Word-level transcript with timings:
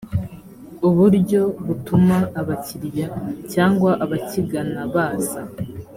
uburyo 0.87 1.41
butuma 1.65 2.17
abakiriya 2.41 3.07
cyangwa 3.53 3.91
abakigana 4.03 4.81
baza 4.93 5.41